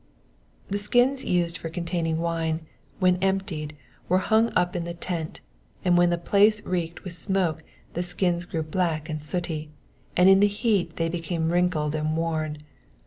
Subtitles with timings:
[0.67, 2.61] ''^ The skins used for con taining wine,
[2.97, 3.75] when emptied,
[4.09, 5.41] were hung up in the tent,
[5.85, 7.61] and when the place reeked with smoke
[7.93, 9.69] the skins grew black and sooty,
[10.17, 12.57] and in the heat they became wrinkled and worn.